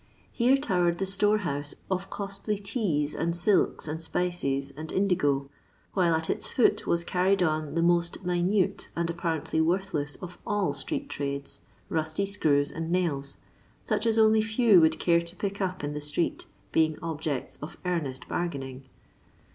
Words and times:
Here 0.31 0.57
towered 0.57 0.97
the 0.97 1.05
store 1.05 1.37
house 1.45 1.75
of 1.91 2.09
costly 2.09 2.57
teas, 2.57 3.13
and 3.13 3.35
silks, 3.35 3.87
and 3.87 4.01
spices, 4.01 4.73
and 4.75 4.91
indigo; 4.91 5.43
I 5.43 5.49
while 5.93 6.15
at 6.15 6.27
its 6.27 6.49
foot 6.49 6.87
was 6.87 7.03
carried 7.03 7.43
on 7.43 7.75
the 7.75 7.83
most 7.83 8.25
minute, 8.25 8.89
I 8.95 8.99
and 9.01 9.11
apparently 9.11 9.61
worthless 9.61 10.15
of 10.15 10.39
all 10.43 10.73
street 10.73 11.07
trades, 11.07 11.61
rusty 11.87 12.23
I 12.23 12.25
screws 12.25 12.71
and 12.71 12.89
nails, 12.91 13.37
such 13.83 14.07
as 14.07 14.17
only 14.17 14.41
few 14.41 14.81
would 14.81 14.97
care 14.97 15.21
to 15.21 15.35
pick 15.35 15.61
up 15.61 15.83
in 15.83 15.93
the 15.93 16.01
street, 16.01 16.47
being 16.71 16.97
objects 17.03 17.59
of 17.61 17.77
earnest 17.85 18.27
bargaining 18.27 18.89